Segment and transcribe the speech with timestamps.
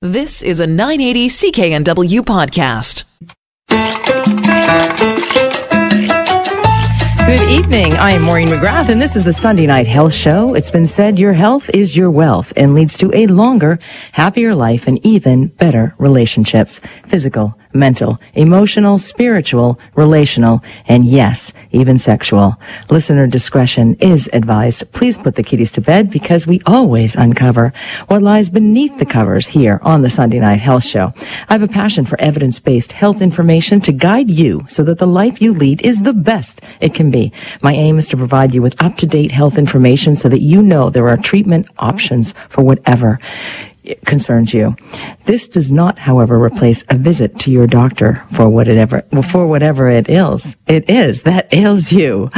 [0.00, 3.02] This is a 980 CKNW podcast.
[7.26, 7.94] Good evening.
[7.94, 10.54] I am Maureen McGrath, and this is the Sunday Night Health Show.
[10.54, 13.80] It's been said your health is your wealth and leads to a longer,
[14.12, 16.78] happier life and even better relationships.
[17.04, 22.56] Physical, mental, emotional, spiritual, relational, and yes, even sexual.
[22.90, 24.90] Listener discretion is advised.
[24.92, 27.72] Please put the kiddies to bed because we always uncover
[28.08, 31.12] what lies beneath the covers here on the Sunday Night Health Show.
[31.48, 35.40] I have a passion for evidence-based health information to guide you so that the life
[35.40, 37.32] you lead is the best it can be.
[37.62, 41.08] My aim is to provide you with up-to-date health information so that you know there
[41.08, 43.18] are treatment options for whatever
[44.04, 44.76] concerns you.
[45.24, 50.08] This does not, however, replace a visit to your doctor for whatever for whatever it
[50.08, 50.56] is.
[50.66, 52.30] It is that ails you.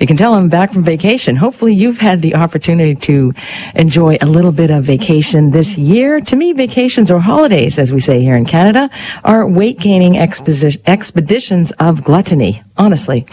[0.00, 1.36] You can tell I'm back from vacation.
[1.36, 3.34] Hopefully you've had the opportunity to
[3.74, 6.22] enjoy a little bit of vacation this year.
[6.22, 8.88] To me, vacations or holidays, as we say here in Canada,
[9.24, 13.26] are weight gaining expeditions of gluttony, honestly.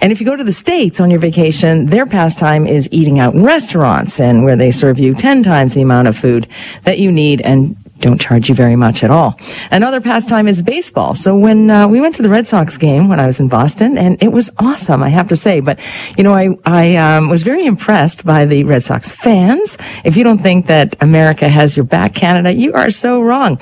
[0.00, 3.34] And if you go to the States on your vacation, their pastime is eating out
[3.34, 6.46] in restaurants and where they serve you 10 times the amount of food
[6.84, 9.38] that you need and don't charge you very much at all.
[9.70, 11.14] Another pastime is baseball.
[11.14, 13.96] So when uh, we went to the Red Sox game when I was in Boston,
[13.96, 15.60] and it was awesome, I have to say.
[15.60, 15.80] But
[16.18, 19.78] you know, I I um, was very impressed by the Red Sox fans.
[20.04, 23.58] If you don't think that America has your back, Canada, you are so wrong.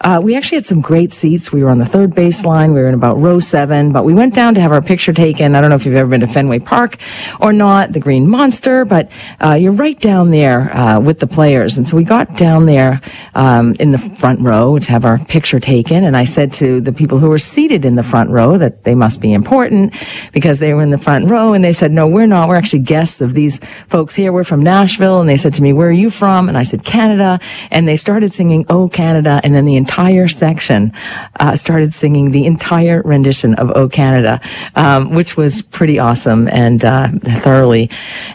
[0.00, 1.52] Uh, we actually had some great seats.
[1.52, 2.74] We were on the third baseline.
[2.74, 5.54] We were in about row seven, but we went down to have our picture taken.
[5.54, 6.98] I don't know if you've ever been to Fenway Park
[7.40, 11.78] or not, the Green Monster, but uh, you're right down there uh, with the players.
[11.78, 13.00] And so we got down there
[13.34, 16.04] um, in the front row to have our picture taken.
[16.04, 18.94] And I said to the people who were seated in the front row that they
[18.94, 19.92] must be important
[20.32, 21.52] because they were in the front row.
[21.52, 22.48] And they said, no, we're not.
[22.48, 24.32] We're actually guests of these folks here.
[24.32, 25.20] We're from Nashville.
[25.20, 26.48] And they said to me, where are you from?
[26.48, 27.38] And I said, Canada.
[27.70, 29.38] And they started singing, Oh, Canada.
[29.44, 30.90] And then the entire section
[31.38, 34.40] uh, started singing the entire rendition of Oh, Canada,
[34.76, 37.08] um, which was pretty awesome and uh,
[37.42, 37.90] thoroughly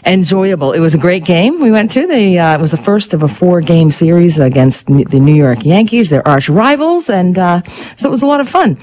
[0.06, 0.70] enjoyable.
[0.70, 2.06] It was a great game we went to.
[2.06, 5.64] The, uh, it was the first of a four game series against the New York
[5.64, 6.10] Yankees.
[6.10, 7.62] They're arch rivals, and uh,
[7.96, 8.78] so it was a lot of fun.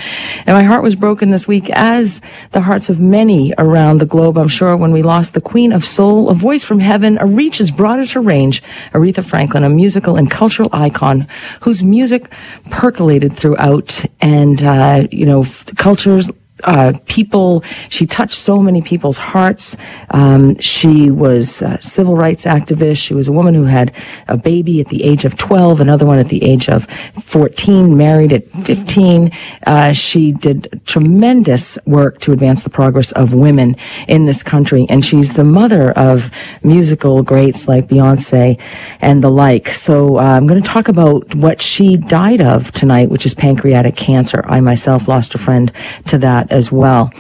[0.47, 2.21] And my heart was broken this week, as
[2.53, 5.85] the hearts of many around the globe, I'm sure, when we lost the Queen of
[5.85, 8.63] Soul, a voice from heaven, a reach as broad as her range,
[8.93, 11.29] Aretha Franklin, a musical and cultural icon
[11.61, 12.31] whose music
[12.71, 15.45] percolated throughout and, uh, you know,
[15.77, 16.31] cultures
[16.65, 17.63] uh, people.
[17.89, 19.77] She touched so many people's hearts.
[20.11, 22.99] Um, she was a civil rights activist.
[22.99, 23.95] She was a woman who had
[24.29, 28.33] a baby at the age of 12, another one at the age of 14, married
[28.33, 29.31] at 15.
[29.67, 33.77] Uh, she did tremendous work to advance the progress of women
[34.09, 36.31] in this country, and she's the mother of
[36.63, 38.59] musical greats like Beyonce
[39.01, 39.69] and the like.
[39.69, 43.97] So uh, I'm going to talk about what she died of tonight, which is pancreatic
[43.97, 44.43] cancer.
[44.47, 45.71] I myself lost a friend
[46.07, 47.13] to that as well.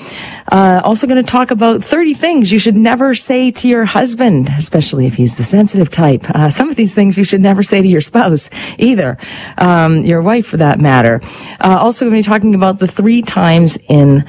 [0.50, 4.48] Uh, also going to talk about 30 things you should never say to your husband,
[4.56, 6.28] especially if he's the sensitive type.
[6.30, 8.48] Uh, some of these things you should never say to your spouse
[8.78, 9.18] either,
[9.58, 11.20] um, your wife for that matter.
[11.60, 14.24] Uh, also going to be talking about the three times in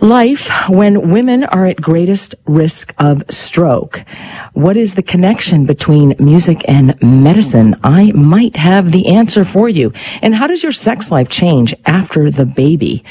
[0.00, 4.04] life when women are at greatest risk of stroke.
[4.52, 7.76] What is the connection between music and medicine?
[7.82, 9.92] I might have the answer for you.
[10.22, 13.04] And how does your sex life change after the baby?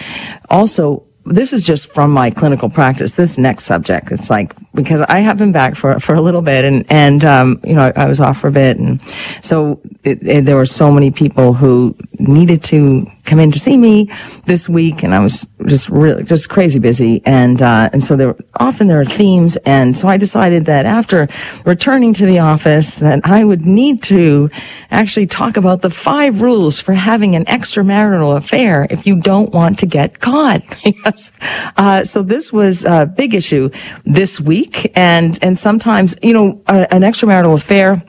[0.50, 3.12] Also, this is just from my clinical practice.
[3.12, 6.66] This next subject, it's like because I have been back for for a little bit,
[6.66, 9.02] and and um, you know I, was off for a bit, and
[9.42, 13.78] so it, it, there were so many people who needed to come in to see
[13.78, 14.12] me
[14.46, 18.36] this week, and I was just really just crazy busy, and uh, and so there
[18.60, 21.28] often there are themes, and so I decided that after
[21.66, 24.50] returning to the office that I would need to
[24.92, 29.80] actually talk about the five rules for having an extramarital affair if you don't want
[29.80, 30.62] to get caught.
[30.86, 31.32] yes.
[31.78, 33.70] Uh, so this was a big issue
[34.06, 34.59] this week,
[34.96, 38.04] and and sometimes you know an extramarital affair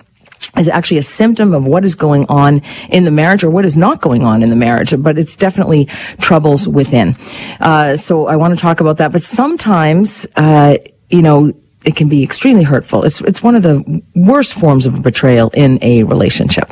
[0.56, 3.76] is actually a symptom of what is going on in the marriage or what is
[3.76, 5.84] not going on in the marriage, but it's definitely
[6.20, 7.16] troubles within.
[7.60, 9.12] Uh, so I want to talk about that.
[9.12, 10.76] But sometimes, uh,
[11.08, 11.52] you know,
[11.84, 13.04] it can be extremely hurtful.
[13.04, 16.70] It's it's one of the worst forms of betrayal in a relationship.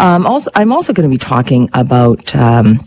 [0.00, 2.34] Um, also, I'm also going to be talking about.
[2.34, 2.80] Um,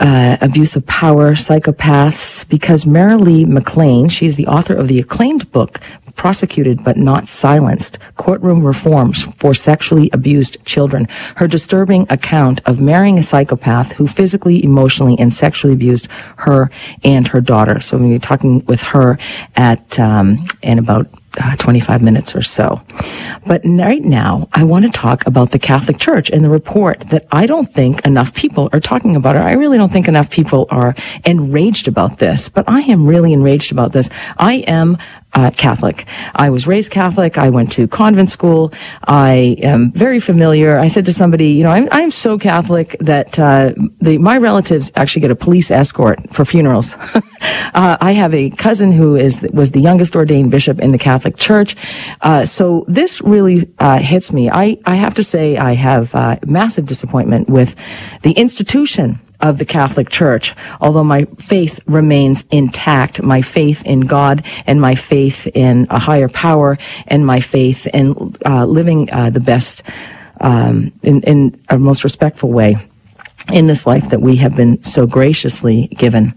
[0.00, 5.80] uh, abuse of power, psychopaths, because Marilee McLean, she's the author of the acclaimed book,
[6.16, 11.06] Prosecuted but Not Silenced, Courtroom Reforms for Sexually Abused Children.
[11.36, 16.08] Her disturbing account of marrying a psychopath who physically, emotionally, and sexually abused
[16.38, 16.70] her
[17.04, 17.80] and her daughter.
[17.80, 19.18] So we're talking with her
[19.56, 21.08] at, um, in about
[21.38, 22.80] uh, 25 minutes or so.
[23.46, 27.26] But right now, I want to talk about the Catholic Church and the report that
[27.30, 29.40] I don't think enough people are talking about it.
[29.40, 30.94] I really don't think enough people are
[31.24, 34.10] enraged about this, but I am really enraged about this.
[34.38, 34.98] I am
[35.32, 36.06] uh, Catholic.
[36.34, 37.38] I was raised Catholic.
[37.38, 38.72] I went to convent school.
[39.04, 40.78] I am very familiar.
[40.78, 44.90] I said to somebody, you know, I'm, I'm so Catholic that uh, the, my relatives
[44.96, 46.94] actually get a police escort for funerals.
[47.74, 51.36] uh, I have a cousin who is was the youngest ordained bishop in the Catholic
[51.36, 51.76] Church.
[52.20, 54.50] Uh, so this really uh, hits me.
[54.50, 57.76] I, I have to say I have uh, massive disappointment with
[58.22, 64.44] the institution of the Catholic Church, although my faith remains intact, my faith in God
[64.66, 69.40] and my faith in a higher power and my faith in uh, living uh, the
[69.40, 69.82] best
[70.40, 72.76] um, in, in a most respectful way
[73.52, 76.34] in this life that we have been so graciously given.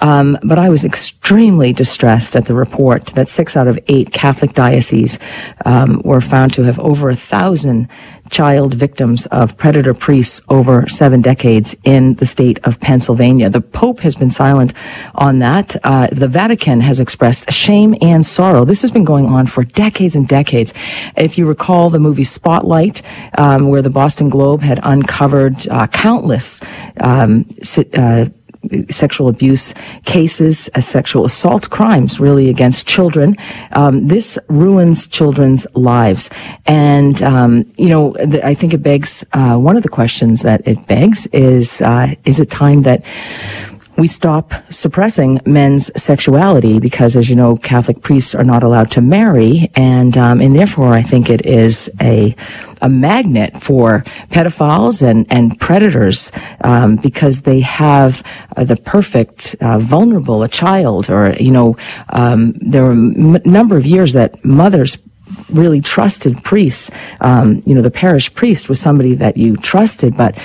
[0.00, 4.52] Um, but I was extremely distressed at the report that six out of eight Catholic
[4.52, 5.18] dioceses
[5.64, 7.88] um, were found to have over a thousand
[8.30, 13.50] child victims of predator priests over seven decades in the state of Pennsylvania.
[13.50, 14.72] The Pope has been silent
[15.14, 15.76] on that.
[15.84, 18.64] Uh, the Vatican has expressed shame and sorrow.
[18.64, 20.72] This has been going on for decades and decades.
[21.16, 23.02] If you recall the movie Spotlight,
[23.36, 26.60] um, where the Boston Globe had uncovered uh, countless
[27.00, 27.44] um,
[27.94, 28.26] uh,
[28.90, 29.74] sexual abuse
[30.04, 33.36] cases, uh, sexual assault crimes, really against children.
[33.72, 36.30] Um, this ruins children's lives,
[36.66, 40.66] and um, you know, the, I think it begs uh, one of the questions that
[40.66, 43.04] it begs is: uh, Is it time that
[43.96, 46.78] we stop suppressing men's sexuality?
[46.78, 50.92] Because, as you know, Catholic priests are not allowed to marry, and um, and therefore,
[50.92, 52.34] I think it is a
[52.80, 56.32] a magnet for pedophiles and and predators
[56.62, 58.22] um, because they have
[58.56, 61.76] uh, the perfect uh, vulnerable a child or you know
[62.10, 64.98] um, there were a m- number of years that mothers
[65.48, 66.90] really trusted priests.
[67.20, 70.36] Um, you know, the parish priest was somebody that you trusted, but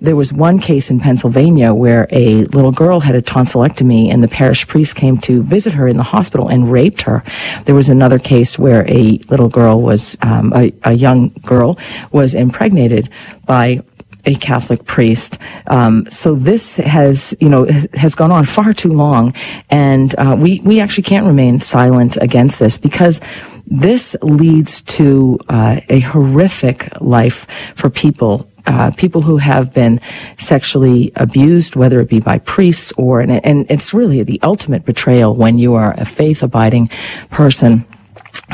[0.00, 4.28] there was one case in Pennsylvania where a little girl had a tonsillectomy and the
[4.28, 7.22] parish priest came to visit her in the hospital and raped her.
[7.64, 11.78] There was another case where a little girl was, um, a, a young girl
[12.12, 13.08] was impregnated
[13.46, 13.80] by
[14.24, 15.38] a Catholic priest.
[15.66, 17.64] Um, so this has, you know,
[17.94, 19.32] has gone on far too long,
[19.70, 23.20] and uh, we we actually can't remain silent against this because
[23.66, 30.00] this leads to uh, a horrific life for people uh, people who have been
[30.36, 35.34] sexually abused, whether it be by priests or, and, and it's really the ultimate betrayal
[35.34, 36.88] when you are a faith abiding
[37.30, 37.86] person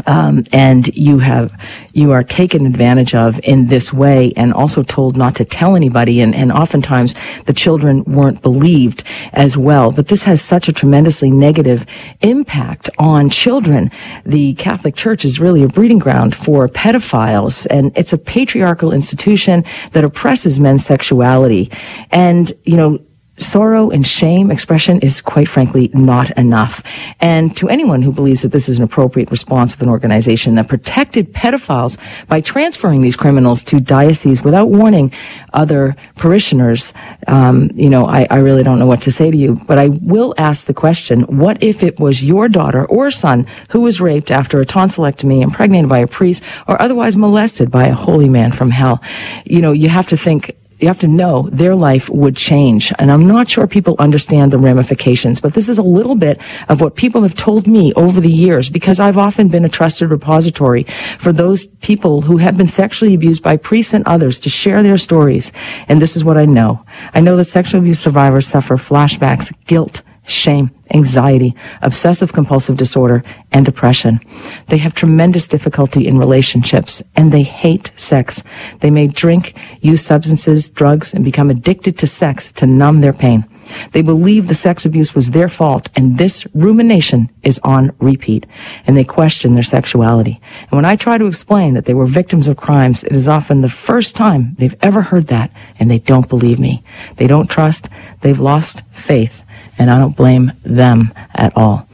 [0.06, 1.52] um, and you have
[1.92, 6.20] you are taken advantage of in this way and also told not to tell anybody.
[6.20, 7.14] And, and oftentimes
[7.46, 9.92] the children weren't believed as well.
[9.92, 11.86] But this has such a tremendously negative
[12.20, 13.90] impact on children.
[14.26, 17.66] The catholic church is really a breeding ground for pedophiles.
[17.70, 21.70] And it's a patriarchal institution that oppresses men's sexuality.
[22.10, 22.98] And you know
[23.36, 26.82] sorrow and shame expression is quite frankly not enough.
[27.20, 30.68] And to anyone who believes that this is an appropriate response of an organization that
[30.68, 31.98] protected pedophiles
[32.28, 35.12] by transferring these criminals to dioceses without warning
[35.52, 36.92] other parishioners,
[37.26, 39.56] um, you know, I, I really don't know what to say to you.
[39.66, 43.80] But I will ask the question, what if it was your daughter or son who
[43.80, 48.28] was raped after a tonsillectomy, impregnated by a priest, or otherwise molested by a holy
[48.28, 49.02] man from hell?
[49.44, 52.92] You know, you have to think you have to know their life would change.
[52.98, 56.80] And I'm not sure people understand the ramifications, but this is a little bit of
[56.80, 60.84] what people have told me over the years because I've often been a trusted repository
[61.18, 64.98] for those people who have been sexually abused by priests and others to share their
[64.98, 65.52] stories.
[65.88, 66.84] And this is what I know.
[67.12, 73.64] I know that sexual abuse survivors suffer flashbacks, guilt, shame, anxiety, obsessive compulsive disorder, and
[73.64, 74.20] depression.
[74.68, 78.42] They have tremendous difficulty in relationships and they hate sex.
[78.80, 83.46] They may drink, use substances, drugs, and become addicted to sex to numb their pain.
[83.92, 88.46] They believe the sex abuse was their fault and this rumination is on repeat
[88.86, 90.40] and they question their sexuality.
[90.62, 93.60] And when I try to explain that they were victims of crimes, it is often
[93.60, 96.82] the first time they've ever heard that and they don't believe me.
[97.16, 97.88] They don't trust.
[98.20, 99.44] They've lost faith
[99.78, 101.88] and I don't blame them at all.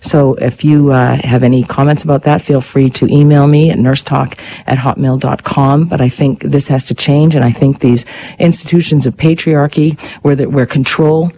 [0.00, 3.78] So if you uh, have any comments about that, feel free to email me at
[3.78, 5.86] nursetalk at hotmail.com.
[5.86, 8.04] But I think this has to change, and I think these
[8.38, 11.30] institutions of patriarchy, where the, where control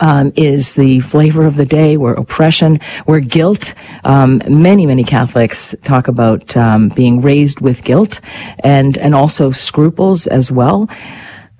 [0.00, 3.74] um, is the flavor of the day, where oppression, where guilt.
[4.04, 8.20] Um, many, many Catholics talk about um, being raised with guilt,
[8.60, 10.88] and and also scruples as well.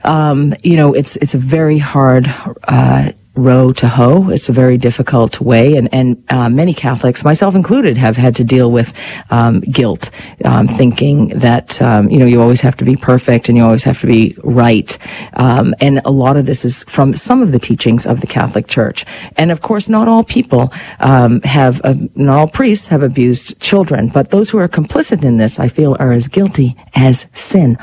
[0.04, 2.26] Um, you know, it's it's a very hard.
[2.64, 4.30] Uh, row to hoe.
[4.30, 8.44] It's a very difficult way, and and uh, many Catholics, myself included, have had to
[8.44, 8.92] deal with
[9.30, 10.10] um, guilt,
[10.44, 13.84] um, thinking that um, you know you always have to be perfect and you always
[13.84, 14.96] have to be right.
[15.34, 18.66] Um, and a lot of this is from some of the teachings of the Catholic
[18.66, 19.04] Church,
[19.36, 24.08] and of course, not all people um, have, uh, not all priests have abused children,
[24.08, 27.78] but those who are complicit in this, I feel, are as guilty as sin.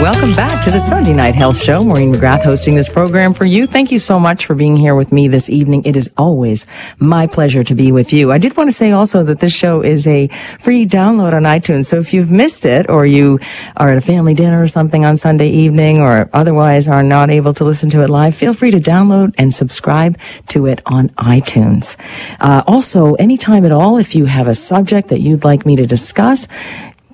[0.00, 1.84] Welcome back to the Sunday Night Health Show.
[1.84, 3.66] Maureen McGrath hosting this program for you.
[3.66, 5.82] Thank you so much for being here with me this evening.
[5.84, 6.64] It is always
[6.98, 8.32] my pleasure to be with you.
[8.32, 10.28] I did want to say also that this show is a
[10.58, 11.84] free download on iTunes.
[11.84, 13.40] So if you've missed it or you
[13.76, 17.52] are at a family dinner or something on Sunday evening or otherwise are not able
[17.52, 21.98] to listen to it live, feel free to download and subscribe to it on iTunes.
[22.40, 25.84] Uh, also, anytime at all, if you have a subject that you'd like me to
[25.84, 26.48] discuss,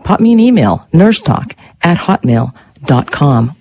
[0.05, 2.66] pop me an email, nursetalk at hotmail.com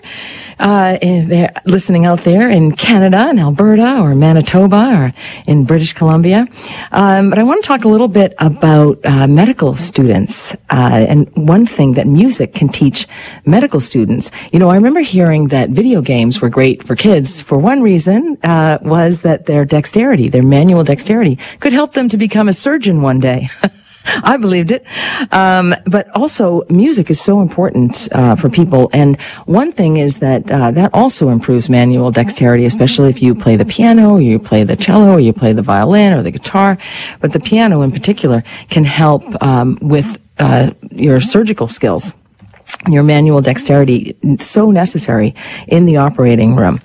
[0.62, 5.12] uh, they're listening out there in Canada and Alberta or Manitoba or
[5.47, 6.47] in British Columbia.
[6.92, 11.28] Um, but I want to talk a little bit about uh, medical students uh, and
[11.37, 13.09] one thing that music can teach
[13.45, 14.31] medical students.
[14.52, 18.38] You know, I remember hearing that video games were great for kids for one reason
[18.45, 23.02] uh, was that their dexterity, their manual dexterity, could help them to become a surgeon
[23.02, 23.49] one day.
[24.25, 24.85] I believed it.
[25.33, 28.91] Um, but also, music is so important uh, for people.
[28.93, 33.57] And one thing is that uh, that also improves manual dexterity, especially if you play
[33.57, 36.79] the piano, or you play the cello, or you play the violin or the guitar.
[37.21, 42.13] But the piano, in particular, can help um, with uh, your surgical skills
[42.89, 45.35] your manual dexterity so necessary
[45.69, 46.81] in the operating room.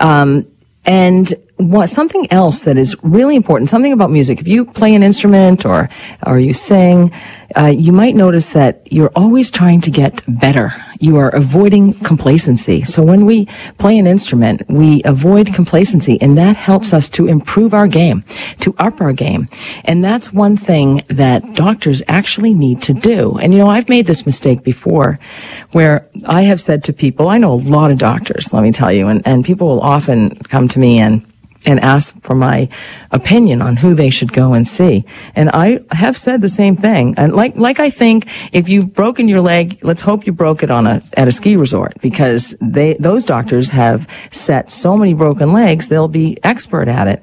[0.00, 0.46] Um,
[0.84, 4.40] and what something else that is really important, something about music.
[4.40, 5.88] If you play an instrument or
[6.26, 7.12] or you sing,
[7.56, 10.72] uh, you might notice that you're always trying to get better.
[10.98, 12.82] You are avoiding complacency.
[12.84, 13.46] So when we
[13.78, 18.24] play an instrument, we avoid complacency, and that helps us to improve our game,
[18.60, 19.48] to up our game.
[19.84, 23.38] And that's one thing that doctors actually need to do.
[23.38, 25.18] And you know, I've made this mistake before,
[25.72, 28.92] where I have said to people, I know a lot of doctors, let me tell
[28.92, 31.26] you, and, and people will often come to me and
[31.66, 32.68] and ask for my
[33.10, 35.04] opinion on who they should go and see.
[35.34, 37.14] And I have said the same thing.
[37.16, 40.70] And like, like I think if you've broken your leg, let's hope you broke it
[40.70, 45.52] on a, at a ski resort because they, those doctors have set so many broken
[45.52, 47.22] legs, they'll be expert at it.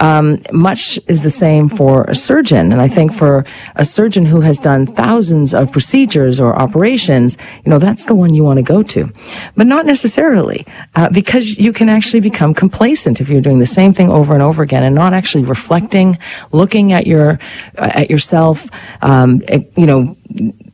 [0.00, 2.72] Um, much is the same for a surgeon.
[2.72, 3.44] And I think for
[3.76, 8.34] a surgeon who has done thousands of procedures or operations, you know, that's the one
[8.34, 9.12] you want to go to.
[9.56, 14.10] But not necessarily, uh, because you can actually become complacent if you're doing the thing
[14.10, 16.18] over and over again and not actually reflecting,
[16.52, 17.38] looking at your
[17.76, 18.68] at yourself,
[19.02, 19.42] um,
[19.76, 20.16] you know,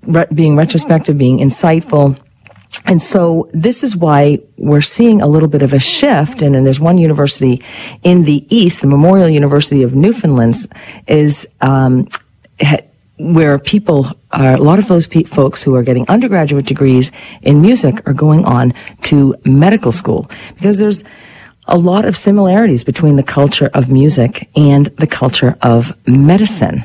[0.02, 2.18] re- being retrospective, being insightful.
[2.87, 6.42] And so this is why we're seeing a little bit of a shift.
[6.42, 7.62] And, and there's one university
[8.02, 10.54] in the East, the Memorial University of Newfoundland,
[11.06, 12.08] is um,
[12.61, 12.84] ha-
[13.16, 17.62] where people are, a lot of those pe- folks who are getting undergraduate degrees in
[17.62, 21.04] music are going on to medical school because there's
[21.66, 26.85] a lot of similarities between the culture of music and the culture of medicine.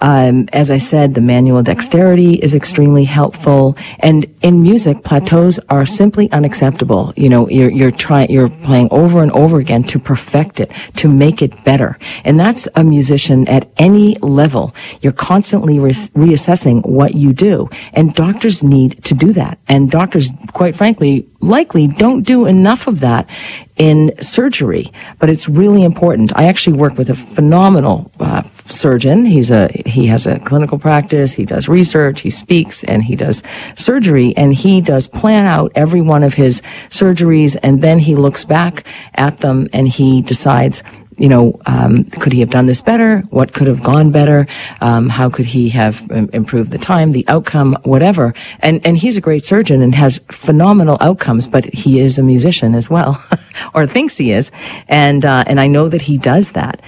[0.00, 5.86] Um, as I said, the manual dexterity is extremely helpful, and in music, plateaus are
[5.86, 7.12] simply unacceptable.
[7.16, 11.08] You know, you're you're trying, you're playing over and over again to perfect it, to
[11.08, 14.74] make it better, and that's a musician at any level.
[15.00, 19.58] You're constantly re- reassessing what you do, and doctors need to do that.
[19.68, 23.28] And doctors, quite frankly, likely don't do enough of that
[23.76, 26.32] in surgery, but it's really important.
[26.36, 29.26] I actually work with a phenomenal uh, surgeon.
[29.26, 31.32] He's a he has a clinical practice.
[31.32, 32.20] He does research.
[32.20, 33.42] He speaks and he does
[33.76, 34.34] surgery.
[34.36, 38.86] And he does plan out every one of his surgeries, and then he looks back
[39.14, 40.82] at them and he decides
[41.16, 43.20] you know, um, could he have done this better?
[43.30, 44.46] What could have gone better?
[44.80, 48.34] Um, how could he have improved the time, the outcome, whatever?
[48.60, 52.74] And and he's a great surgeon and has phenomenal outcomes, but he is a musician
[52.74, 53.22] as well,
[53.74, 54.50] or thinks he is,
[54.88, 56.80] and uh, and I know that he does that.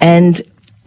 [0.00, 0.40] And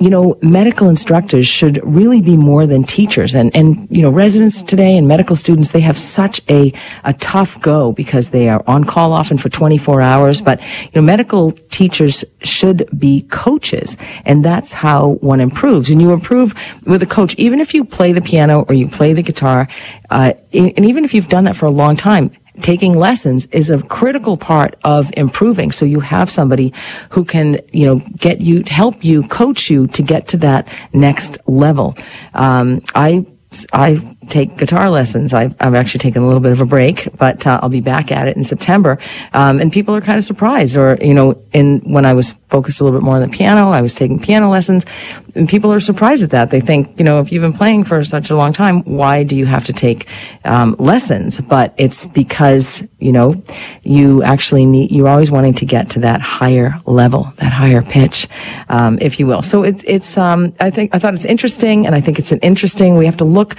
[0.03, 3.33] you know, medical instructors should really be more than teachers.
[3.33, 6.73] And, and, you know, residents today and medical students, they have such a,
[7.05, 10.41] a tough go because they are on call often for 24 hours.
[10.41, 13.95] But, you know, medical teachers should be coaches.
[14.25, 15.89] And that's how one improves.
[15.89, 16.53] And you improve
[16.85, 19.69] with a coach, even if you play the piano or you play the guitar,
[20.09, 22.29] uh, and even if you've done that for a long time,
[22.61, 25.71] taking lessons is a critical part of improving.
[25.71, 26.73] So you have somebody
[27.09, 31.37] who can, you know, get you, help you, coach you to get to that next
[31.47, 31.95] level.
[32.33, 33.25] Um, I
[33.71, 35.33] I take guitar lessons.
[35.33, 38.11] I've, I've, actually taken a little bit of a break, but uh, I'll be back
[38.11, 38.99] at it in September.
[39.33, 40.75] Um, and people are kind of surprised.
[40.75, 43.71] Or you know, in when I was focused a little bit more on the piano,
[43.71, 44.85] I was taking piano lessons,
[45.35, 46.51] and people are surprised at that.
[46.51, 49.35] They think, you know, if you've been playing for such a long time, why do
[49.35, 50.07] you have to take
[50.45, 51.41] um, lessons?
[51.41, 53.41] But it's because you know
[53.83, 54.91] you actually need.
[54.91, 58.27] You're always wanting to get to that higher level, that higher pitch,
[58.69, 59.41] um, if you will.
[59.41, 60.17] So it, it's.
[60.17, 62.97] Um, I think I thought it's interesting, and I think it's an interesting.
[62.97, 63.55] We have to look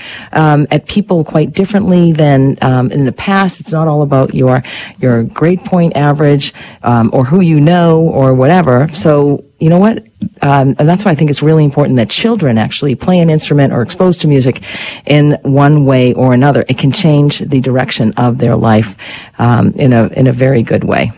[0.55, 3.61] um, at people quite differently than um, in the past.
[3.61, 4.63] It's not all about your
[4.99, 8.89] your grade point average um, or who you know or whatever.
[8.95, 10.07] So you know what?
[10.43, 13.73] Um, and that's why I think it's really important that children actually play an instrument
[13.73, 14.63] or exposed to music
[15.07, 16.65] in one way or another.
[16.69, 18.97] It can change the direction of their life
[19.39, 21.13] um, in a in a very good way.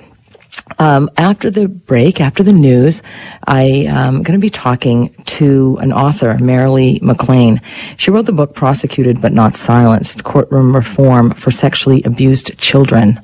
[0.78, 3.02] Um, after the break, after the news,
[3.44, 7.62] I am going to be talking to an author, Marilee McLean.
[7.96, 13.20] She wrote the book Prosecuted But Not Silenced, Courtroom Reform for Sexually Abused Children.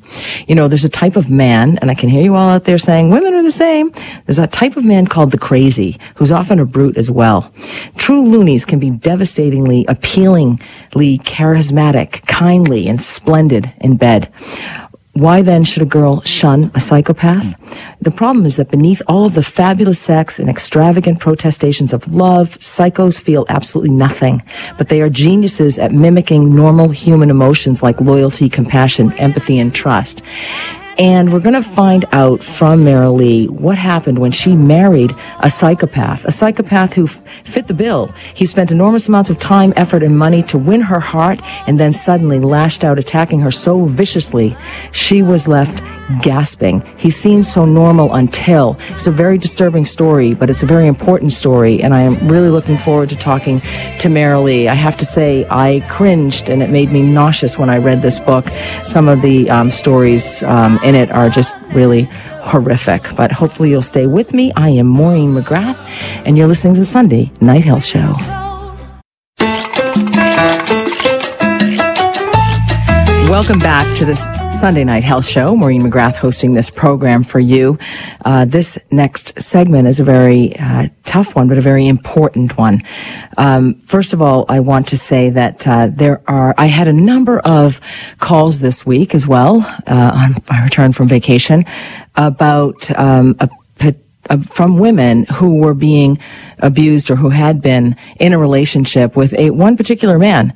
[0.47, 2.79] You know, there's a type of man, and I can hear you all out there
[2.79, 3.93] saying women are the same.
[4.27, 7.53] There's a type of man called the crazy, who's often a brute as well.
[7.97, 14.33] True loonies can be devastatingly, appealingly charismatic, kindly, and splendid in bed.
[15.15, 17.55] Why then should a girl shun a psychopath?
[18.01, 22.59] The problem is that beneath all of the fabulous sex and extravagant protestations of love,
[22.59, 24.41] psychos feel absolutely nothing.
[24.79, 30.23] But they are geniuses at mimicking normal human emotions like loyalty, compassion, empathy, and trust.
[30.99, 36.25] And we're going to find out from Marilee what happened when she married a psychopath,
[36.25, 38.09] a psychopath who fit the bill.
[38.35, 41.93] He spent enormous amounts of time, effort, and money to win her heart and then
[41.93, 44.57] suddenly lashed out, attacking her so viciously,
[44.93, 45.83] she was left
[46.21, 46.83] gasping.
[46.99, 48.77] He seemed so normal until.
[48.91, 52.49] It's a very disturbing story, but it's a very important story, and I am really
[52.51, 54.69] looking forward to talking to Marilee.
[54.69, 58.21] I have to say, I cringed and it made me nauseous when I read this
[58.21, 58.47] book.
[58.85, 62.09] Some of the um, stories um, in it are just really
[62.43, 63.05] horrific.
[63.17, 64.53] But hopefully you'll stay with me.
[64.57, 65.77] I am Maureen McGrath,
[66.27, 68.42] and you're listening to the Sunday Night Health Show.
[73.43, 74.23] Welcome back to this
[74.57, 75.57] Sunday Night Health Show.
[75.57, 77.77] Maureen McGrath hosting this program for you.
[78.25, 82.83] Uh, this next segment is a very uh, tough one, but a very important one.
[83.37, 86.55] Um, first of all, I want to say that uh, there are.
[86.57, 87.81] I had a number of
[88.21, 91.65] calls this week as well uh, on my return from vacation
[92.15, 93.51] about um, a
[94.31, 96.17] uh, from women who were being
[96.61, 100.55] abused or who had been in a relationship with a one particular man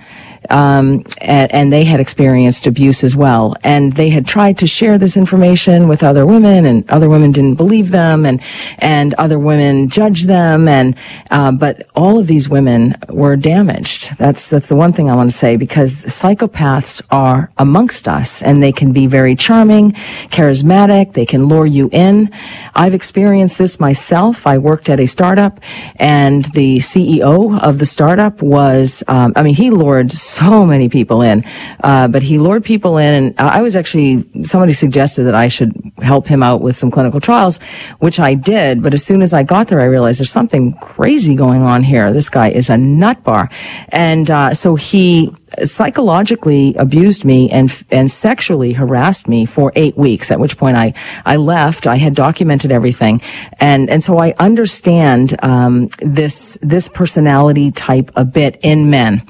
[0.51, 3.57] um, and, and, they had experienced abuse as well.
[3.65, 7.57] And they had tried to share this information with other women, and other women didn't
[7.57, 8.41] believe them, and
[8.79, 10.97] and other women judged them, and
[11.31, 14.17] uh, but all of these women were damaged.
[14.19, 18.63] That's that's the one thing I want to say because psychopaths are amongst us, and
[18.63, 19.93] they can be very charming,
[20.31, 21.15] charismatic.
[21.15, 22.31] They can lure you in.
[22.75, 24.47] I've experienced this myself.
[24.47, 25.61] I worked at a startup,
[25.97, 31.23] and the CEO of the startup was, um, I mean, he lured so many people
[31.23, 31.45] in.
[31.83, 35.73] Uh, but he lured people in, and I was actually somebody suggested that I should
[35.99, 37.59] help him out with some clinical trials,
[37.99, 38.83] which I did.
[38.83, 42.13] But as soon as I got there, I realized there's something crazy going on here.
[42.13, 43.49] This guy is a nut bar,
[43.89, 50.31] and uh, so he psychologically abused me and and sexually harassed me for eight weeks.
[50.31, 50.95] At which point I
[51.25, 51.87] I left.
[51.87, 53.21] I had documented everything,
[53.61, 59.23] and and so I understand um, this this personality type a bit in men.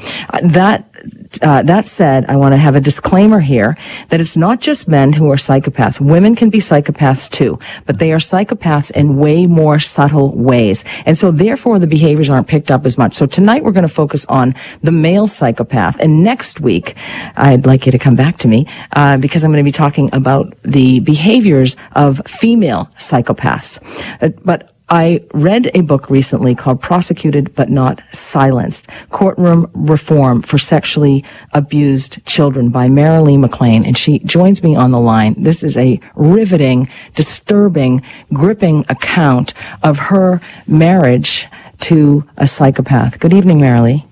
[0.42, 0.88] That
[1.42, 3.76] uh, that said, I want to have a disclaimer here
[4.08, 6.00] that it's not just men who are psychopaths.
[6.00, 10.84] Women can be psychopaths too, but they are psychopaths in way more subtle ways.
[11.04, 13.14] And so therefore the behaviors aren't picked up as much.
[13.14, 15.98] So tonight we're going to focus on the male psychopath.
[16.00, 16.94] And next week,
[17.36, 20.08] I'd like you to come back to me, uh, because I'm going to be talking
[20.12, 23.82] about the behaviors of female psychopaths.
[24.22, 30.58] Uh, but I read a book recently called Prosecuted But Not Silenced Courtroom Reform for
[30.58, 33.84] Sexually Abused Children by Marilee McLean.
[33.84, 35.34] And she joins me on the line.
[35.36, 41.48] This is a riveting, disturbing, gripping account of her marriage
[41.80, 43.18] to a psychopath.
[43.18, 44.04] Good evening, Marilee.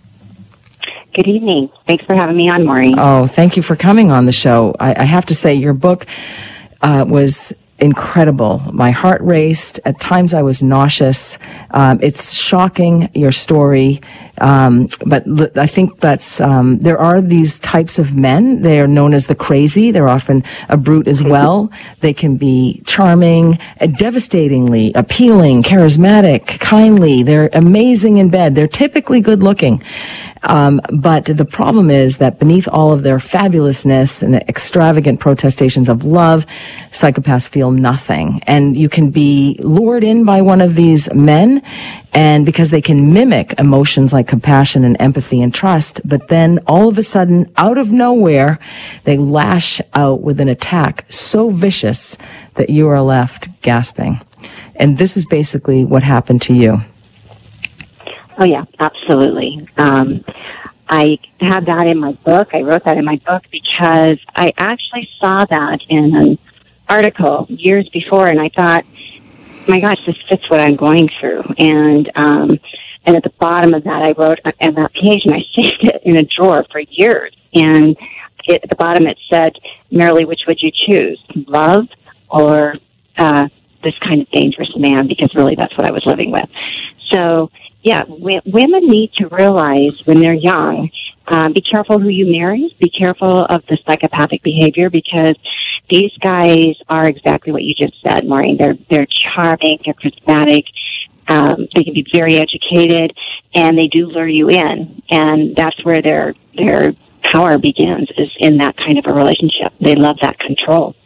[1.15, 1.71] Good evening.
[1.87, 2.97] Thanks for having me on, Maureen.
[2.99, 4.75] Oh, thank you for coming on the show.
[4.81, 6.07] I, I have to say, your book
[6.83, 7.53] uh, was
[7.85, 8.61] incredible.
[8.73, 9.79] My heart raced.
[9.85, 11.39] At times I was nauseous.
[11.71, 14.01] Um, it's shocking, your story.
[14.39, 18.63] Um, but l- I think that's, um, there are these types of men.
[18.63, 19.91] They are known as the crazy.
[19.91, 21.71] They're often a brute as well.
[22.01, 27.23] They can be charming, uh, devastatingly appealing, charismatic, kindly.
[27.23, 28.55] They're amazing in bed.
[28.55, 29.83] They're typically good looking.
[30.45, 36.05] Um, but the problem is that beneath all of their fabulousness and extravagant protestations of
[36.05, 36.47] love,
[36.91, 38.41] psychopaths feel nothing.
[38.47, 41.63] And you can be lured in by one of these men
[42.13, 46.89] and because they can mimic emotions like compassion and empathy and trust, but then all
[46.89, 48.59] of a sudden, out of nowhere,
[49.03, 52.17] they lash out with an attack so vicious
[52.55, 54.21] that you are left gasping.
[54.77, 56.83] And this is basically what happened to you.
[58.39, 59.69] Oh yeah, absolutely.
[59.77, 60.25] Um,
[60.89, 62.49] I had that in my book.
[62.53, 66.39] I wrote that in my book because I actually saw that in an
[66.89, 68.85] article years before, and I thought,
[69.67, 71.43] my gosh, this fits what I'm going through.
[71.59, 72.59] And um,
[73.07, 76.03] and at the bottom of that, I wrote on that page, and I saved it
[76.05, 77.35] in a drawer for years.
[77.55, 77.97] And
[78.47, 79.53] it, at the bottom, it said,
[79.93, 81.87] "Marilee, which would you choose, love
[82.29, 82.77] or
[83.17, 83.49] uh,
[83.83, 86.49] this kind of dangerous man?" Because really, that's what I was living with.
[87.13, 87.51] So
[87.85, 90.91] yeah, w- women need to realize when they're young,
[91.29, 92.75] um, be careful who you marry.
[92.81, 95.37] Be careful of the psychopathic behavior because
[95.91, 98.57] these guys are exactly what you just said, Maureen.
[98.57, 100.65] They're they're charming, they're charismatic,
[101.29, 103.17] um, they can be very educated,
[103.55, 108.59] and they do lure you in, and that's where their their power begins is in
[108.59, 109.73] that kind of a relationship.
[109.81, 110.97] They love that control.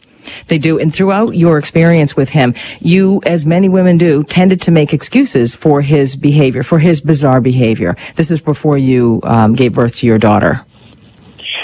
[0.46, 0.78] They do.
[0.78, 5.54] And throughout your experience with him, you, as many women do, tended to make excuses
[5.54, 7.96] for his behavior, for his bizarre behavior.
[8.16, 10.64] This is before you um, gave birth to your daughter.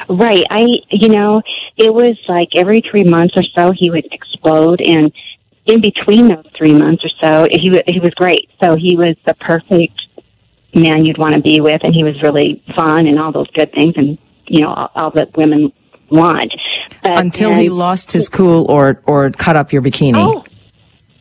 [0.09, 0.43] Right.
[0.51, 1.43] I, you know,
[1.77, 5.13] it was like every three months or so he would explode and
[5.67, 8.51] in between those three months or so, he, was he was great.
[8.63, 9.99] So he was the perfect
[10.75, 13.73] man you'd want to be with and he was really fun and all those good
[13.73, 15.73] things and, you know, all, all that women
[16.11, 16.53] want.
[17.03, 20.15] But, Until and, he lost his cool or, or cut up your bikini.
[20.17, 20.45] Oh,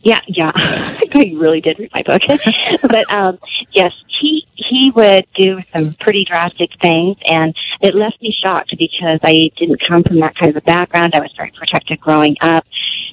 [0.02, 0.52] yeah, yeah.
[0.54, 2.22] I really did read my book.
[2.82, 3.38] but, um,
[3.72, 9.20] yes, he, he would do some pretty drastic things and it left me shocked because
[9.22, 11.14] I didn't come from that kind of a background.
[11.14, 12.64] I was very protected growing up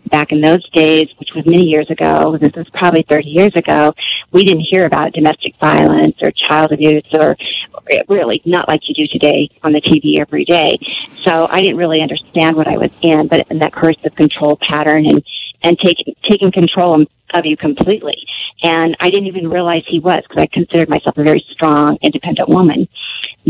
[0.10, 2.38] back in those days, which was many years ago.
[2.38, 3.94] This was probably 30 years ago.
[4.32, 7.38] We didn't hear about domestic violence or child abuse or
[8.08, 10.80] really not like you do today on the TV every day.
[11.24, 15.06] So I didn't really understand what I was in, but in that coercive control pattern
[15.06, 15.24] and,
[15.64, 18.18] and taking, taking control of you completely.
[18.64, 22.50] And I didn't even realize he was because I considered myself a very strong, independent
[22.50, 22.88] woman.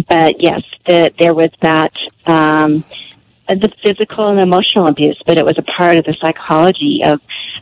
[0.08, 1.92] But yes, the, there was that,
[2.26, 2.84] um,
[3.48, 7.20] the physical and emotional abuse, but it was a part of the psychology of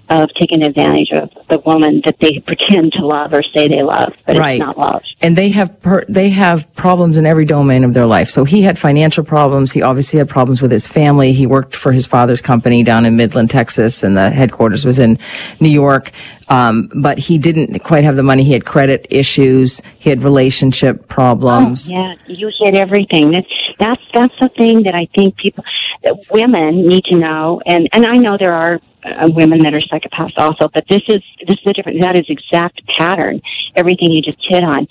[0.10, 4.12] of taking advantage of the woman that they pretend to love or say they love,
[4.26, 4.54] but right.
[4.54, 5.04] it's not love.
[5.22, 8.30] And they have per- they have problems in every domain of their life.
[8.30, 9.72] So he had financial problems.
[9.72, 11.34] He obviously had problems with his family.
[11.34, 15.20] He worked for his father's company down in Midland, Texas, and the headquarters was in
[15.60, 16.12] New York.
[16.50, 18.44] Um, but he didn't quite have the money.
[18.44, 19.82] He had credit issues.
[20.00, 21.92] He had relationship problems.
[21.92, 23.32] Oh, yeah, you hit everything.
[23.32, 23.48] That's
[23.80, 25.63] that's that's the thing that I think people,
[26.04, 27.62] that women need to know.
[27.65, 31.24] And and I know there are uh, women that are psychopaths also, but this is
[31.48, 32.02] this is a different.
[32.02, 33.42] That is exact pattern.
[33.76, 34.88] Everything you just hit on,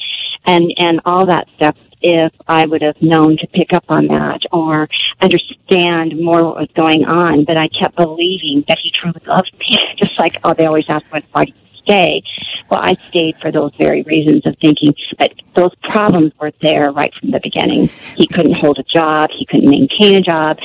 [0.47, 4.41] and and all that stuff if I would have known to pick up on that
[4.53, 4.89] or
[5.21, 7.45] understand more what was going on.
[7.45, 9.77] But I kept believing that he truly loved me.
[9.99, 12.23] Just like, oh, they always ask, what why do you stay?
[12.71, 17.13] Well, I stayed for those very reasons of thinking that those problems were there right
[17.19, 17.89] from the beginning.
[18.17, 19.31] He couldn't hold a job.
[19.37, 20.59] He couldn't maintain a job.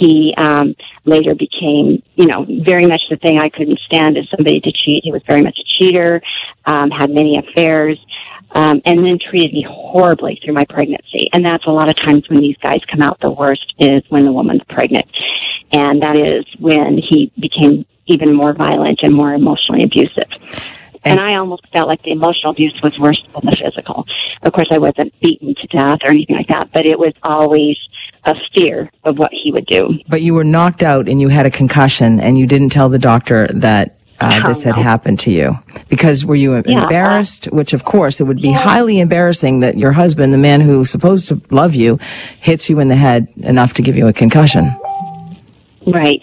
[0.00, 0.74] He, um,
[1.06, 5.04] later became, you know, very much the thing I couldn't stand is somebody to cheat.
[5.04, 6.22] He was very much a cheater,
[6.64, 7.98] um, had many affairs
[8.54, 11.28] um, and then treated me horribly through my pregnancy.
[11.32, 14.24] And that's a lot of times when these guys come out the worst is when
[14.24, 15.06] the woman's pregnant.
[15.72, 20.30] And that is when he became even more violent and more emotionally abusive.
[21.04, 24.06] And, and I almost felt like the emotional abuse was worse than the physical.
[24.42, 27.76] Of course, I wasn't beaten to death or anything like that, but it was always
[28.24, 29.98] a fear of what he would do.
[30.08, 32.98] But you were knocked out and you had a concussion, and you didn't tell the
[32.98, 37.72] doctor that uh, this had happened to you because were you yeah, embarrassed uh, which
[37.72, 38.58] of course it would be yeah.
[38.58, 41.98] highly embarrassing that your husband the man who's supposed to love you
[42.40, 44.74] hits you in the head enough to give you a concussion
[45.86, 46.22] right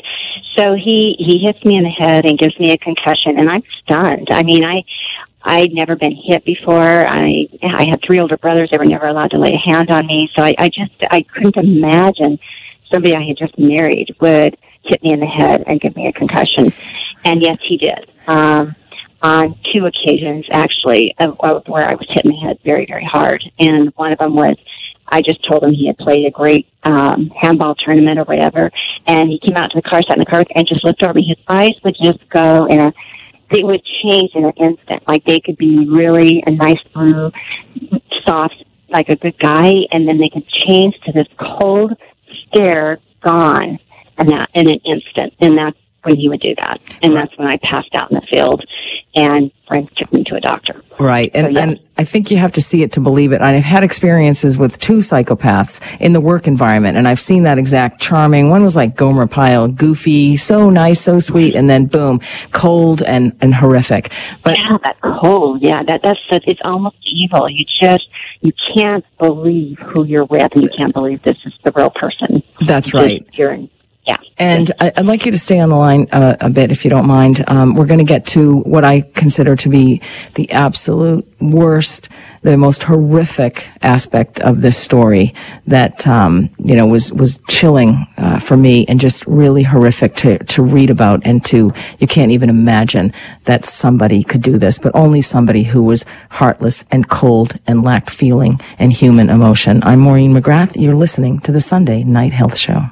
[0.62, 3.64] so he he hits me in the head and gives me a concussion and i'm
[3.84, 4.84] stunned i mean i
[5.44, 6.80] I'd never been hit before.
[6.80, 8.70] I I had three older brothers.
[8.72, 10.30] They were never allowed to lay a hand on me.
[10.36, 12.38] So I, I just I couldn't imagine
[12.92, 16.14] somebody I had just married would hit me in the head and give me a
[16.14, 16.72] concussion.
[17.24, 18.12] And yes, he did.
[18.28, 18.76] Um,
[19.22, 23.06] on two occasions, actually, of, of where I was hit in the head very, very
[23.06, 23.44] hard.
[23.60, 24.56] And one of them was,
[25.12, 28.72] I just told him he had played a great um, handball tournament or whatever,
[29.06, 31.14] and he came out to the car, sat in the car, and just looked over
[31.14, 31.26] me.
[31.28, 32.94] His eyes would just go in a,
[33.52, 35.04] they would change in an instant.
[35.08, 37.32] Like they could be really a nice blue,
[38.26, 41.94] soft, like a good guy, and then they could change to this cold
[42.48, 43.80] stare, gone,
[44.18, 45.34] and that in an instant.
[45.40, 46.82] And that's when he would do that.
[47.02, 48.64] And that's when I passed out in the field
[49.14, 50.82] and friends took me to a doctor.
[51.00, 51.32] Right.
[51.34, 53.42] And, so, and I think you have to see it to believe it.
[53.42, 58.02] I've had experiences with two psychopaths in the work environment and I've seen that exact
[58.02, 58.50] charming.
[58.50, 61.56] One was like Gomer Pyle, goofy, so nice, so sweet.
[61.56, 64.12] And then boom, cold and, and horrific.
[64.44, 65.62] But yeah, that cold.
[65.62, 65.84] Yeah.
[65.84, 67.50] That, that's, that, it's almost evil.
[67.50, 68.08] You just,
[68.42, 72.44] you can't believe who you're with and you can't believe this is the real person.
[72.66, 73.28] That's right.
[73.34, 73.68] You're
[74.06, 74.18] yeah.
[74.38, 77.06] And I'd like you to stay on the line uh, a bit, if you don't
[77.06, 77.44] mind.
[77.46, 80.02] Um, we're going to get to what I consider to be
[80.34, 82.10] the absolute worst,
[82.42, 85.36] the most horrific aspect of this story
[85.68, 90.40] that um, you know was was chilling uh, for me and just really horrific to
[90.46, 94.92] to read about and to you can't even imagine that somebody could do this, but
[94.96, 99.84] only somebody who was heartless and cold and lacked feeling and human emotion.
[99.84, 100.82] I'm Maureen McGrath.
[100.82, 102.90] You're listening to the Sunday Night Health Show.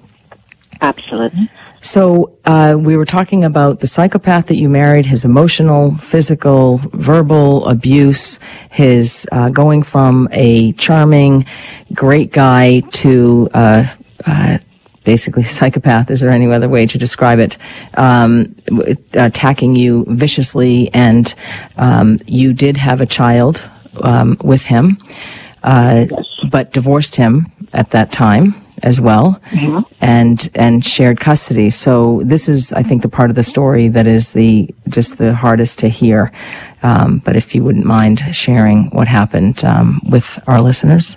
[0.80, 1.50] Absolutely.
[1.80, 7.66] So, uh, we were talking about the psychopath that you married, his emotional, physical, verbal
[7.68, 11.46] abuse, his uh, going from a charming,
[11.92, 13.86] great guy to uh,
[14.26, 14.58] uh
[15.04, 16.10] basically psychopath.
[16.10, 17.56] Is there any other way to describe it?
[17.94, 18.56] Um,
[19.12, 21.32] attacking you viciously, and
[21.76, 23.70] um, you did have a child
[24.02, 24.98] um, with him,
[25.66, 26.06] uh,
[26.50, 29.80] but divorced him at that time as well, mm-hmm.
[30.00, 31.70] and and shared custody.
[31.70, 35.34] So this is, I think, the part of the story that is the just the
[35.34, 36.32] hardest to hear.
[36.82, 41.16] Um, but if you wouldn't mind sharing what happened um, with our listeners.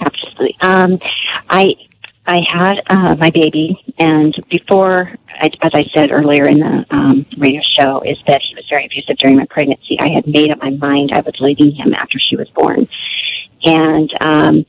[0.00, 0.56] Absolutely.
[0.60, 0.98] Um,
[1.48, 1.74] I
[2.28, 7.62] I had uh, my baby, and before, as I said earlier in the um, radio
[7.78, 9.96] show, is that he was very abusive during my pregnancy.
[9.98, 12.86] I had made up my mind I was leaving him after she was born,
[13.64, 14.66] and um,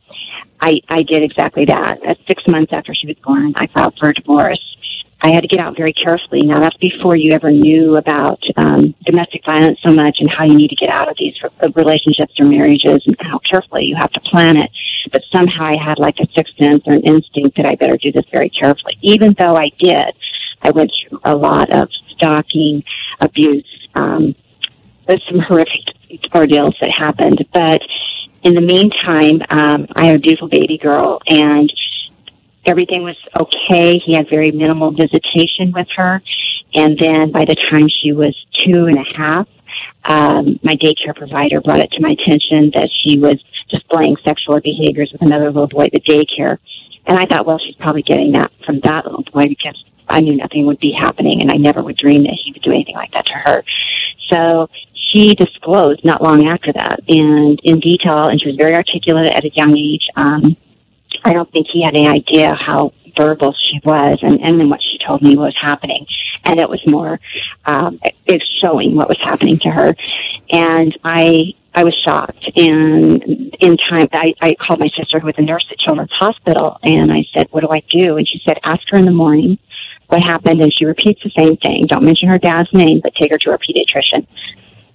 [0.61, 1.99] I I did exactly that.
[2.07, 4.63] At six months after she was born, I filed for a divorce,
[5.21, 6.41] I had to get out very carefully.
[6.43, 10.55] Now that's before you ever knew about um, domestic violence so much and how you
[10.55, 11.33] need to get out of these
[11.75, 14.71] relationships or marriages and how carefully you have to plan it.
[15.11, 18.11] But somehow I had like a sixth sense or an instinct that I better do
[18.11, 18.97] this very carefully.
[19.01, 20.13] Even though I did,
[20.61, 22.83] I went through a lot of stalking,
[23.19, 24.35] abuse, um,
[25.07, 25.81] there's some horrific
[26.33, 27.43] ordeals that happened.
[27.53, 27.81] But
[28.43, 31.71] in the meantime, um, I had a beautiful baby girl and
[32.65, 33.99] everything was okay.
[34.05, 36.21] He had very minimal visitation with her.
[36.75, 39.47] And then by the time she was two and a half,
[40.05, 45.11] um, my daycare provider brought it to my attention that she was displaying sexual behaviors
[45.11, 46.57] with another little boy at the daycare.
[47.05, 50.35] And I thought, well, she's probably getting that from that little boy because I knew
[50.35, 53.11] nothing would be happening and I never would dream that he would do anything like
[53.11, 53.63] that to her.
[54.29, 59.31] So she disclosed not long after that and in detail, and she was very articulate
[59.35, 60.07] at a young age.
[60.15, 60.57] Um,
[61.23, 64.81] I don't think he had any idea how verbal she was and, and then what
[64.81, 66.05] she told me was happening.
[66.43, 67.19] And it was more,
[67.65, 69.95] um, it's showing what was happening to her.
[70.51, 72.45] And I, I was shocked.
[72.55, 73.23] And
[73.59, 77.11] in time, I, I called my sister who was a nurse at Children's Hospital and
[77.11, 78.17] I said, what do I do?
[78.17, 79.57] And she said, ask her in the morning
[80.07, 80.61] what happened.
[80.61, 81.85] And she repeats the same thing.
[81.87, 84.27] Don't mention her dad's name, but take her to her pediatrician.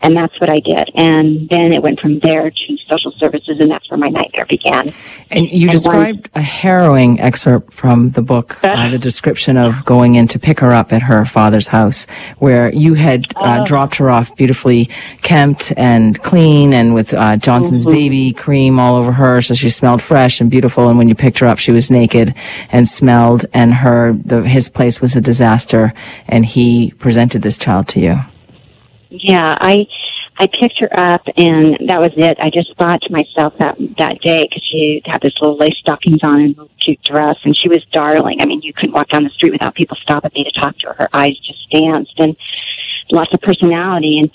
[0.04, 0.90] And that's what I did.
[0.94, 4.92] And then it went from there to social services, and that's where my nightmare began.
[5.30, 10.14] And you And described a harrowing excerpt from the book, uh, the description of going
[10.16, 12.06] in to pick her up at her father's house,
[12.38, 13.64] where you had uh, Oh.
[13.64, 14.90] dropped her off beautifully
[15.22, 17.94] kempt and clean and with uh, Johnson's Mm-hmm.
[18.00, 20.88] baby cream all over her, so she smelled fresh and beautiful.
[20.90, 22.34] And when you picked her up, she was naked
[22.70, 25.94] and smelled, and her the, his place was a disaster,
[26.28, 28.16] and he presented this child to you.
[29.22, 29.87] Yeah, I
[30.37, 32.38] I picked her up, and that was it.
[32.40, 36.18] I just thought to myself that that day because she had this little lace stockings
[36.22, 38.38] on and little cute dress, and she was darling.
[38.40, 40.88] I mean, you couldn't walk down the street without people stopping me to talk to
[40.88, 40.94] her.
[41.07, 42.37] Her eyes just danced, and
[43.12, 44.18] lots of personality.
[44.18, 44.31] And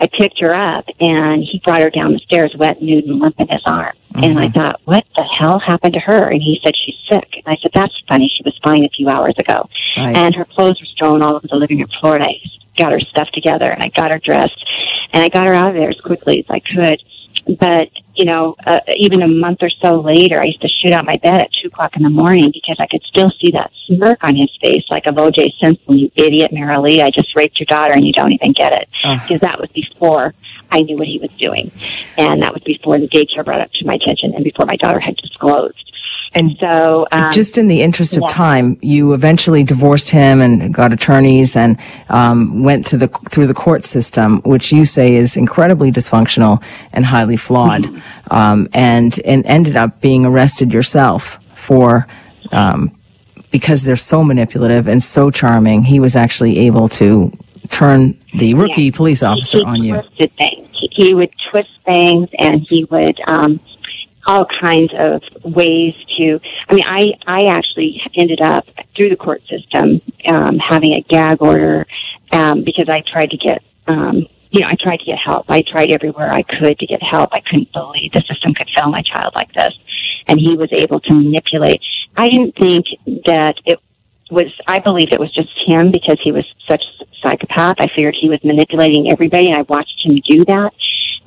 [0.00, 3.38] I picked her up, and he brought her down the stairs, wet, nude, and limp
[3.38, 3.94] in his arm.
[4.14, 4.58] And I mm-hmm.
[4.58, 6.30] thought, what the hell happened to her?
[6.30, 7.28] And he said she's sick.
[7.34, 8.32] And I said, that's funny.
[8.34, 10.16] She was fine a few hours ago Right.
[10.16, 12.14] and her clothes were strewn all over the living room floor.
[12.14, 12.34] And I
[12.76, 14.64] got her stuff together and I got her dressed
[15.12, 17.02] and I got her out of there as quickly as I could.
[17.58, 17.88] But
[18.20, 21.16] you know, uh, even a month or so later, I used to shoot out my
[21.22, 24.36] bed at two o'clock in the morning because I could still see that smirk on
[24.36, 25.54] his face, like of O.J.
[25.58, 27.00] Simpson, you idiot, Mary Lee.
[27.00, 29.18] I just raped your daughter and you don't even get it, Ugh.
[29.22, 30.34] because that was before
[30.70, 31.72] I knew what he was doing,
[32.18, 35.00] and that was before the daycare brought it to my attention and before my daughter
[35.00, 35.90] had disclosed.
[36.34, 38.28] And So, um, just in the interest of yeah.
[38.28, 41.76] time, you eventually divorced him and got attorneys and
[42.08, 46.62] um, went to the through the court system, which you say is incredibly dysfunctional
[46.92, 48.32] and highly flawed, Mm-hmm.
[48.34, 52.06] um, and and ended up being arrested yourself for.
[52.52, 52.96] Um,
[53.52, 57.32] because they're so manipulative and so charming, he was actually able to
[57.68, 58.90] turn the rookie Yeah.
[58.94, 60.00] police officer he on you.
[60.16, 60.68] things.
[60.72, 63.58] He, he would twist things, and he would um,
[64.26, 66.40] all kinds of ways to.
[66.68, 71.40] I mean, I I actually ended up through the court system um, having a gag
[71.40, 71.86] order
[72.32, 73.62] um, because I tried to get.
[73.86, 75.46] Um, you know, I tried to get help.
[75.48, 77.30] I tried everywhere I could to get help.
[77.32, 79.70] I couldn't believe the system could fail my child like this.
[80.26, 81.80] And he was able to manipulate.
[82.16, 82.86] I didn't think
[83.26, 83.78] that it
[84.30, 87.76] was I believed it was just him because he was such a psychopath.
[87.78, 90.72] I figured he was manipulating everybody, and I watched him do that,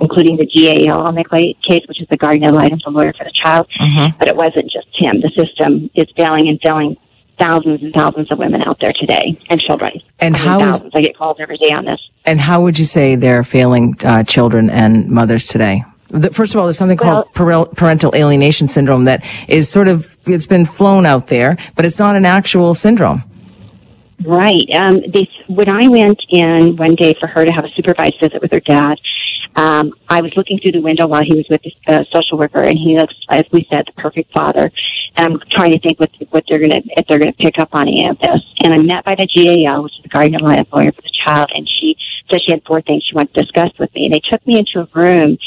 [0.03, 1.23] including the GAL on the
[1.67, 3.67] case, which is the guardian ad litem, the lawyer for the child.
[3.79, 4.17] Mhm.
[4.19, 5.21] But it wasn't just him.
[5.21, 6.97] The system is failing and failing
[7.39, 9.91] thousands and thousands of women out there today and children.
[10.19, 10.91] And I mean, how is- thousands.
[10.95, 11.99] I get calls every day on this.
[12.25, 15.83] And how would you say they're failing uh, children and mothers today?
[16.31, 20.45] First of all, there's something called parel- parental alienation syndrome that is sort of it's
[20.45, 23.23] been flown out there, but it's not an actual syndrome.
[24.23, 24.63] Right.
[24.79, 28.41] Um, they, when I went in one day for her to have a supervised visit
[28.41, 28.99] with her dad,
[29.55, 32.61] um, I was looking through the window while he was with the uh, social worker,
[32.61, 34.71] and he looks, as we said, the perfect father.
[35.15, 37.87] And I'm trying to think what what they're gonna if they're gonna pick up on
[37.87, 38.41] any of this.
[38.63, 41.13] And I'm met by the GAL, which is the guardian ad litem lawyer for the
[41.23, 41.95] child, and she
[42.29, 44.05] said she had four things she wanted to discuss with me.
[44.05, 45.37] And they took me into a room,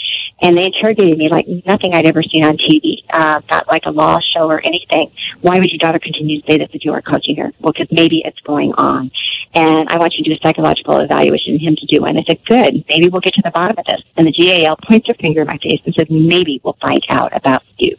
[0.43, 3.91] and they interrogated me like nothing I'd ever seen on TV, uh, not like a
[3.91, 5.11] law show or anything.
[5.41, 7.53] Why would your daughter continue to say this if you are coaching her?
[7.61, 9.11] Well, because maybe it's going on.
[9.55, 12.17] And I want you to do a psychological evaluation him to do one.
[12.19, 14.03] I said, good, maybe we'll get to the bottom of this.
[14.17, 17.35] And the GAL points her finger in my face and said, maybe we'll find out
[17.35, 17.97] about you.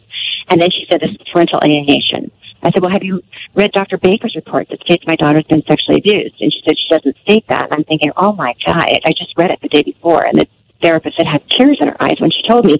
[0.48, 2.30] And then she said, this is parental alienation.
[2.62, 3.22] I said, well, have you
[3.54, 3.98] read Dr.
[3.98, 6.34] Baker's report that states my daughter's been sexually abused?
[6.40, 7.70] And she said, she doesn't state that.
[7.70, 10.24] And I'm thinking, oh my God, I just read it the day before.
[10.26, 10.46] And the
[10.80, 12.78] therapist had had tears in her eyes when she told me.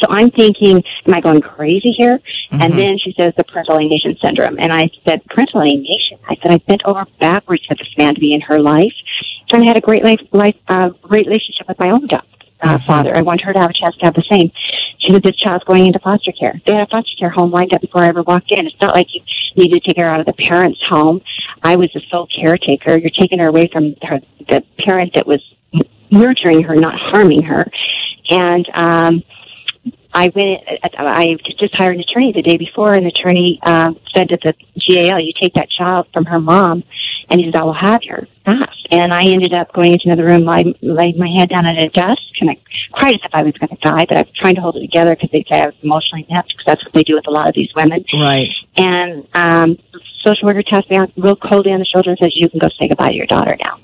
[0.00, 2.20] So I'm thinking, am I going crazy here?
[2.50, 4.58] And then she says the parental alienation syndrome.
[4.58, 6.18] And I said, parental alienation?
[6.28, 8.94] I said, I bent over backwards for this man to be in her life.
[9.52, 12.26] And I had a great life, life, uh, great relationship with my own daughter.
[12.64, 13.16] Uh, father.
[13.16, 14.52] I wanted her to have a chance to have the same.
[15.00, 16.60] She said this child's going into foster care.
[16.64, 18.68] They had a foster care home lined up before I ever walked in.
[18.68, 19.20] It's not like you
[19.56, 21.22] needed to take her out of the parent's home.
[21.64, 22.96] I was the sole caretaker.
[22.98, 25.42] You're taking her away from her, the parent that was
[26.12, 27.66] nurturing her, not harming her.
[28.30, 29.24] And um,
[30.14, 30.60] I went.
[30.96, 34.52] I just hired an attorney the day before, and the attorney um, said to the
[34.86, 36.84] GAL, "You take that child from her mom."
[37.32, 38.86] And he said, I will have your fast.
[38.90, 41.88] And I ended up going into another room, laid, laid my head down at a
[41.88, 42.56] desk, and I
[42.92, 44.80] cried as if I was going to die, but I was trying to hold it
[44.80, 47.32] together because they say I was emotionally inept, because that's what they do with a
[47.32, 48.04] lot of these women.
[48.12, 48.50] Right.
[48.76, 49.78] And um,
[50.22, 52.68] social worker tapped me on, real coldly on the shoulder and says, "You can go
[52.78, 53.78] say goodbye to your daughter now."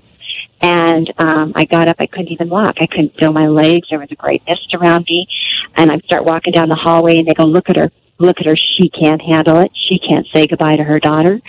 [0.61, 1.97] And um, I got up.
[1.99, 2.77] I couldn't even walk.
[2.81, 3.89] I couldn't feel my legs.
[3.91, 5.29] There was a great mist around me.
[5.77, 8.47] And I'd start walking down the hallway, and they go, "Look at her." look at
[8.47, 8.57] her.
[8.57, 9.71] She can't handle it.
[9.89, 11.41] She can't say goodbye to her daughter.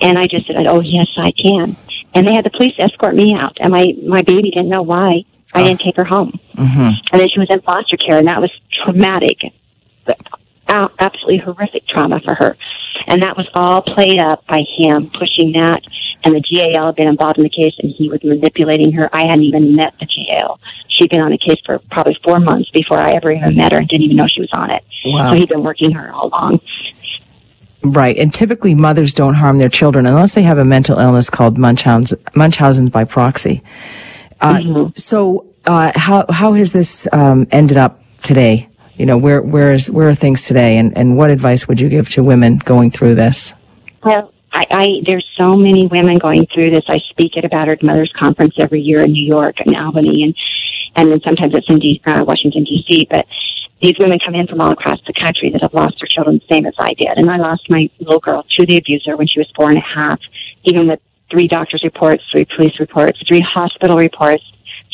[0.00, 1.76] And I just said, oh, yes, I can.
[2.14, 3.58] And they had the police escort me out.
[3.60, 6.38] And my, my baby didn't know why I didn't take her home.
[6.54, 6.90] Mm-hmm.
[7.12, 8.50] And then she was in foster care, and that was
[8.84, 9.38] traumatic,
[10.66, 12.56] absolutely horrific trauma for her.
[13.06, 15.82] And that was all played up by him pushing that.
[16.24, 19.10] And the GAL had been involved in the case, and he was manipulating her.
[19.12, 20.58] I hadn't even met the GAL.
[20.88, 23.78] She'd been on the case for probably four months before I ever even met her
[23.78, 24.82] and didn't even know she was on it.
[25.04, 25.30] Wow.
[25.30, 26.60] So he'd been working her all along.
[27.82, 28.16] Right.
[28.16, 32.18] And typically mothers don't harm their children unless they have a mental illness called Munchausen,
[32.34, 33.62] Munchausen by proxy.
[34.40, 34.90] Uh, Mm-hmm.
[34.96, 38.68] So, uh, how, how has this, um, ended up today?
[38.96, 40.78] You know, where, where is, where are things today?
[40.78, 43.52] And, and what advice would you give to women going through this?
[44.02, 46.84] Well, I, I there's so many women going through this.
[46.88, 50.34] I speak at a battered mothers conference every year in New York and Albany, and
[50.94, 53.08] and then sometimes it's in D, uh, Washington D.C.
[53.10, 53.26] But
[53.82, 56.54] these women come in from all across the country that have lost their children the
[56.54, 59.40] same as I did, and I lost my little girl to the abuser when she
[59.40, 60.20] was four and a half,
[60.62, 61.00] even with
[61.30, 64.44] three doctors' reports, three police reports, three hospital reports,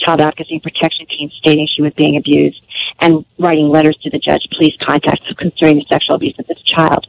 [0.01, 2.61] child advocacy and protection team stating she was being abused,
[3.01, 6.61] and writing letters to the judge, please contact us concerning the sexual abuse of this
[6.63, 7.07] child.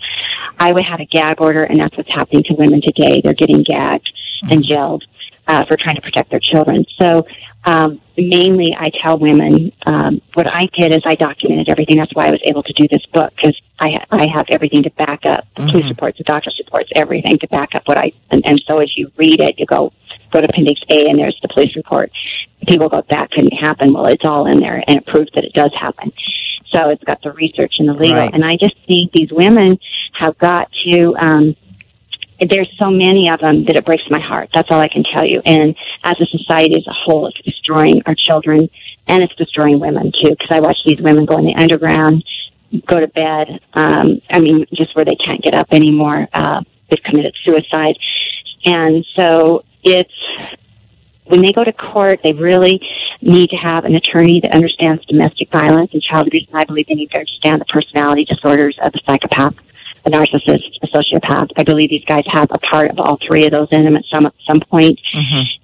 [0.62, 3.20] I would have a gag order, and that's what's happening to women today.
[3.24, 4.07] They're getting gagged
[4.43, 5.03] and jailed
[5.47, 6.86] uh, for trying to protect their children.
[6.99, 7.26] So,
[7.66, 11.97] um, mainly, I tell women um, what I did is I documented everything.
[11.97, 14.84] That's why I was able to do this book because I ha- I have everything
[14.84, 18.12] to back up the police reports, the doctor's reports, everything to back up what I.
[18.30, 19.91] And, and so, as you read it, you go
[20.32, 22.12] go to Appendix A, and there's the police report.
[22.68, 23.93] People go, that couldn't happen.
[23.93, 26.14] Well, it's all in there, and it proves that it does happen.
[26.74, 28.18] So it's got the research and the legal.
[28.18, 28.34] Right.
[28.34, 29.80] And I just think these women
[30.14, 31.16] have got to.
[31.16, 31.56] Um,
[32.50, 34.50] there's so many of them that it breaks my heart.
[34.54, 35.42] That's all I can tell you.
[35.46, 38.68] And as a society as a whole, it's destroying our children
[39.08, 40.30] and it's destroying women too.
[40.30, 42.24] Because I watch these women go in the underground,
[42.88, 43.60] go to bed.
[43.74, 46.28] Um, I mean, just where they can't get up anymore.
[46.34, 47.96] Uh, they've committed suicide,
[48.66, 50.14] and so it's
[51.26, 52.82] when they go to court, they really
[53.22, 56.48] need to have an attorney that understands domestic violence and child abuse.
[56.52, 59.56] And I believe they need to understand the personality disorders of a psychopath,
[60.06, 61.50] a narcissist, a sociopath.
[61.58, 64.04] I believe these guys have a part of all three of those in them at
[64.14, 65.00] some at some point,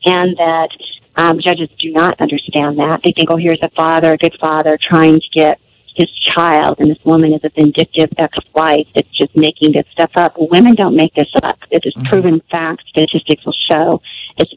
[0.06, 0.70] and that
[1.16, 3.02] um, judges do not understand that.
[3.04, 5.60] They think, oh, here's a father, a good father, trying to get
[5.96, 10.36] his child, and this woman is a vindictive ex-wife that's just making this stuff up.
[10.38, 11.58] Women don't make this up.
[11.72, 12.84] It is proven fact.
[12.90, 14.02] Statistics will show
[14.38, 14.54] it's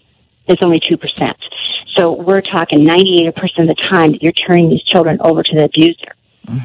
[0.47, 1.39] it's only two percent.
[2.01, 5.55] So we're talking ninety-eight percent of the time that you're turning these children over to
[5.55, 6.15] the abuser.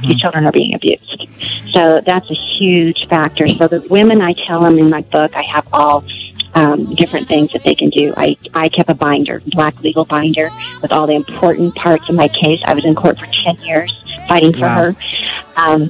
[0.02, 1.28] Your children are being abused.
[1.74, 3.48] So that's a huge factor.
[3.50, 6.06] So the women, I tell them in my book, I have all
[6.54, 8.14] um, different things that they can do.
[8.16, 10.50] I, I kept a binder, black legal binder,
[10.82, 12.62] with all the important parts of my case.
[12.66, 13.92] I was in court for 10 years
[14.28, 14.94] fighting for Wow.
[14.94, 14.96] her.
[15.58, 15.84] Um,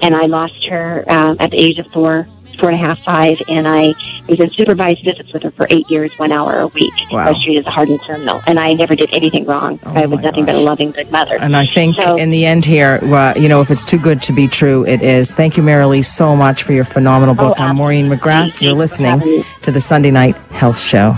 [0.00, 2.28] and I lost her um, at the age of four,
[2.58, 3.94] four and a half, five, and I
[4.28, 6.92] was in supervised visits with her for eight years, one hour a week.
[7.10, 7.26] Wow.
[7.26, 9.80] I was treated as a hardened criminal, and I never did anything wrong.
[9.84, 11.36] I was my nothing but a loving, good mother.
[11.40, 14.20] And I think So- in the end here, uh, you know, if it's too good
[14.22, 15.32] to be true, it is.
[15.32, 17.56] Thank you, Marilee, so much for your phenomenal book.
[17.58, 18.08] Oh, I'm Maureen.
[18.08, 18.50] McGrath.
[18.52, 21.16] Thank You're listening to the Sunday Night Health Show.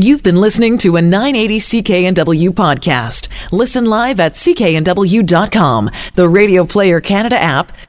[0.00, 3.26] You've been listening to a 980 CKNW podcast.
[3.50, 7.72] Listen live at cknw.com, the Radio Player Canada app,